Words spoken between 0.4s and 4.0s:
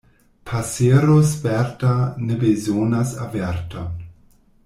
Pasero sperta ne bezonas averton.